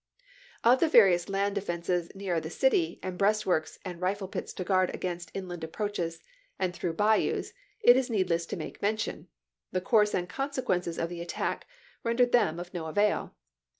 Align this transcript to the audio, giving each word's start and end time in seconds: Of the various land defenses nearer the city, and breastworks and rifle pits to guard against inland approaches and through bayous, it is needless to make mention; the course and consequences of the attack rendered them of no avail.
Of 0.63 0.79
the 0.79 0.87
various 0.89 1.29
land 1.29 1.53
defenses 1.53 2.09
nearer 2.15 2.39
the 2.39 2.49
city, 2.49 2.99
and 3.03 3.19
breastworks 3.19 3.77
and 3.85 4.01
rifle 4.01 4.27
pits 4.27 4.51
to 4.53 4.63
guard 4.63 4.89
against 4.95 5.29
inland 5.35 5.63
approaches 5.63 6.19
and 6.57 6.73
through 6.73 6.93
bayous, 6.93 7.53
it 7.83 7.95
is 7.95 8.09
needless 8.09 8.47
to 8.47 8.57
make 8.57 8.81
mention; 8.81 9.27
the 9.71 9.79
course 9.79 10.15
and 10.15 10.27
consequences 10.27 10.97
of 10.97 11.09
the 11.09 11.21
attack 11.21 11.67
rendered 12.03 12.31
them 12.31 12.59
of 12.59 12.73
no 12.73 12.87
avail. 12.87 13.35